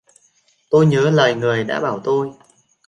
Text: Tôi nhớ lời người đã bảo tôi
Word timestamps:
Tôi 0.69 0.85
nhớ 0.85 1.09
lời 1.09 1.35
người 1.35 1.63
đã 1.63 1.79
bảo 1.79 1.99
tôi 2.03 2.29